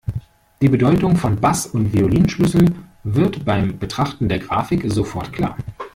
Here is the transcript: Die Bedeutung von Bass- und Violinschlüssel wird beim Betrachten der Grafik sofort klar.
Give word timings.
Die 0.63 0.67
Bedeutung 0.67 1.15
von 1.15 1.35
Bass- 1.35 1.67
und 1.67 1.93
Violinschlüssel 1.93 2.73
wird 3.03 3.45
beim 3.45 3.77
Betrachten 3.77 4.27
der 4.29 4.39
Grafik 4.39 4.91
sofort 4.91 5.31
klar. 5.31 5.55